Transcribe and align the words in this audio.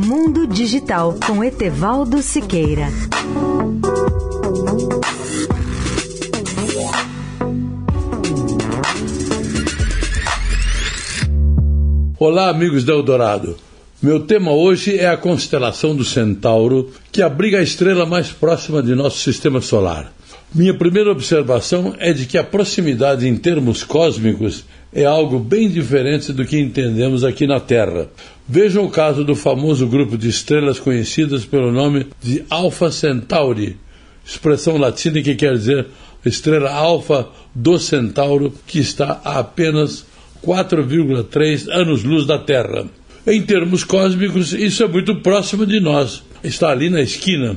Mundo 0.00 0.46
Digital 0.46 1.18
com 1.26 1.42
Etevaldo 1.42 2.22
Siqueira. 2.22 2.86
Olá, 12.16 12.48
amigos 12.48 12.84
da 12.84 12.92
Eldorado. 12.92 13.56
Meu 14.00 14.20
tema 14.20 14.52
hoje 14.52 14.96
é 14.96 15.08
a 15.08 15.16
constelação 15.16 15.96
do 15.96 16.04
Centauro, 16.04 16.92
que 17.10 17.20
abriga 17.20 17.58
a 17.58 17.62
estrela 17.62 18.06
mais 18.06 18.30
próxima 18.30 18.80
de 18.80 18.94
nosso 18.94 19.18
sistema 19.18 19.60
solar. 19.60 20.12
Minha 20.54 20.72
primeira 20.72 21.12
observação 21.12 21.94
é 21.98 22.10
de 22.12 22.24
que 22.24 22.38
a 22.38 22.42
proximidade 22.42 23.28
em 23.28 23.36
termos 23.36 23.84
cósmicos 23.84 24.64
é 24.90 25.04
algo 25.04 25.38
bem 25.38 25.68
diferente 25.68 26.32
do 26.32 26.46
que 26.46 26.58
entendemos 26.58 27.22
aqui 27.22 27.46
na 27.46 27.60
Terra. 27.60 28.08
Vejam 28.48 28.84
o 28.84 28.90
caso 28.90 29.22
do 29.22 29.36
famoso 29.36 29.86
grupo 29.86 30.16
de 30.16 30.28
estrelas 30.30 30.80
conhecidas 30.80 31.44
pelo 31.44 31.70
nome 31.70 32.06
de 32.22 32.42
Alpha 32.48 32.90
Centauri, 32.90 33.76
expressão 34.24 34.78
latina 34.78 35.20
que 35.20 35.34
quer 35.34 35.52
dizer 35.52 35.86
estrela 36.24 36.70
alfa 36.72 37.28
do 37.54 37.78
Centauro, 37.78 38.52
que 38.66 38.78
está 38.78 39.20
a 39.24 39.40
apenas 39.40 40.06
4,3 40.42 41.68
anos-luz 41.70 42.26
da 42.26 42.38
Terra. 42.38 42.86
Em 43.26 43.42
termos 43.42 43.84
cósmicos, 43.84 44.54
isso 44.54 44.82
é 44.82 44.88
muito 44.88 45.16
próximo 45.16 45.66
de 45.66 45.78
nós, 45.78 46.22
está 46.42 46.70
ali 46.70 46.88
na 46.88 47.02
esquina, 47.02 47.56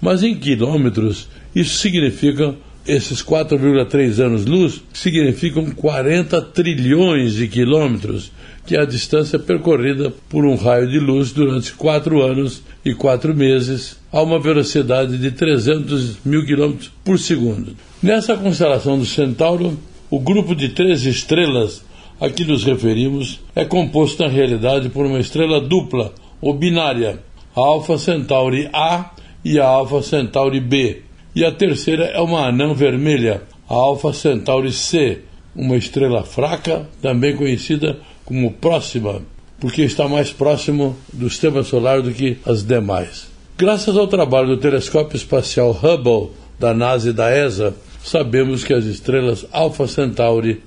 mas 0.00 0.22
em 0.22 0.34
quilômetros, 0.34 1.28
isso 1.54 1.78
significa 1.78 2.54
esses 2.86 3.22
4,3 3.22 4.18
anos-luz 4.18 4.82
significam 4.92 5.70
40 5.70 6.40
trilhões 6.42 7.34
de 7.34 7.46
quilômetros, 7.46 8.32
que 8.66 8.74
é 8.74 8.80
a 8.80 8.86
distância 8.86 9.38
percorrida 9.38 10.12
por 10.28 10.44
um 10.44 10.54
raio 10.54 10.88
de 10.88 10.98
luz 10.98 11.32
durante 11.32 11.72
quatro 11.72 12.22
anos 12.22 12.62
e 12.84 12.94
quatro 12.94 13.34
meses, 13.34 13.98
a 14.10 14.22
uma 14.22 14.40
velocidade 14.40 15.18
de 15.18 15.30
300 15.30 16.24
mil 16.24 16.44
quilômetros 16.44 16.90
por 17.04 17.18
segundo. 17.18 17.76
Nessa 18.02 18.36
constelação 18.36 18.98
do 18.98 19.04
Centauro, 19.04 19.78
o 20.10 20.18
grupo 20.18 20.54
de 20.54 20.70
três 20.70 21.04
estrelas 21.04 21.84
a 22.20 22.28
que 22.28 22.44
nos 22.44 22.64
referimos 22.64 23.40
é 23.54 23.64
composto 23.64 24.22
na 24.22 24.28
realidade 24.28 24.88
por 24.88 25.06
uma 25.06 25.20
estrela 25.20 25.60
dupla 25.60 26.12
ou 26.40 26.54
binária, 26.54 27.20
a 27.54 27.60
Alpha 27.60 27.98
Centauri 27.98 28.68
A 28.72 29.10
e 29.44 29.58
a 29.58 29.66
Alpha 29.66 30.02
Centauri 30.02 30.60
B 30.60 31.02
e 31.34 31.44
a 31.44 31.52
terceira 31.52 32.04
é 32.06 32.20
uma 32.20 32.46
anã 32.46 32.74
vermelha, 32.74 33.42
a 33.68 33.74
Alpha 33.74 34.12
Centauri 34.12 34.72
C, 34.72 35.20
uma 35.54 35.76
estrela 35.76 36.24
fraca, 36.24 36.88
também 37.00 37.36
conhecida 37.36 37.98
como 38.24 38.52
próxima, 38.52 39.22
porque 39.58 39.82
está 39.82 40.08
mais 40.08 40.32
próximo 40.32 40.96
do 41.12 41.28
sistema 41.28 41.62
solar 41.62 42.02
do 42.02 42.12
que 42.12 42.38
as 42.44 42.64
demais. 42.64 43.28
Graças 43.56 43.96
ao 43.96 44.08
trabalho 44.08 44.48
do 44.48 44.56
telescópio 44.56 45.16
espacial 45.16 45.70
Hubble 45.70 46.30
da 46.58 46.72
NASA 46.74 47.10
e 47.10 47.12
da 47.12 47.30
ESA, 47.30 47.74
sabemos 48.02 48.64
que 48.64 48.72
as 48.72 48.84
estrelas 48.84 49.46
Alpha 49.52 49.86
Centauri 49.86 50.62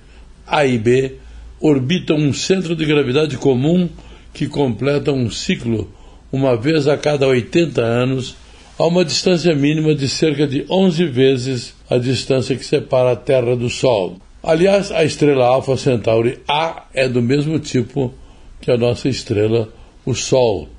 A 0.46 0.66
e 0.66 0.78
B 0.78 1.16
orbitam 1.60 2.18
um 2.18 2.34
centro 2.34 2.76
de 2.76 2.86
gravidade 2.86 3.38
comum 3.38 3.90
que 4.34 4.48
completa 4.48 5.12
um 5.12 5.30
ciclo 5.30 5.92
uma 6.32 6.58
vez 6.58 6.88
a 6.88 6.98
cada 6.98 7.28
80 7.28 7.82
anos 7.82 8.36
a 8.78 8.86
uma 8.86 9.06
distância 9.06 9.54
mínima 9.56 9.94
de 9.94 10.10
cerca 10.10 10.48
de 10.48 10.66
11 10.70 11.06
vezes 11.06 11.74
a 11.90 11.98
distância 11.98 12.56
que 12.56 12.66
separa 12.66 13.12
a 13.12 13.16
Terra 13.16 13.56
do 13.56 13.70
Sol. 13.70 14.18
Aliás, 14.42 14.92
a 14.92 15.04
estrela 15.04 15.46
Alpha 15.46 15.78
Centauri 15.78 16.40
A 16.48 16.86
é 16.94 17.08
do 17.08 17.22
mesmo 17.22 17.60
tipo 17.60 18.14
que 18.60 18.72
a 18.72 18.78
nossa 18.78 19.08
estrela, 19.08 19.70
o 20.06 20.14
Sol. 20.14 20.70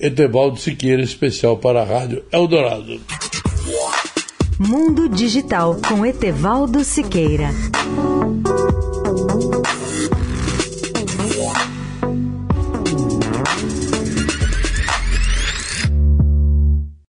Etevaldo 0.00 0.58
Siqueira, 0.58 1.02
especial 1.02 1.56
para 1.56 1.82
a 1.82 1.84
Rádio 1.84 2.24
Eldorado. 2.32 3.00
Mundo 4.58 5.08
Digital 5.08 5.76
com 5.86 6.04
Etevaldo 6.04 6.84
Siqueira. 6.84 7.50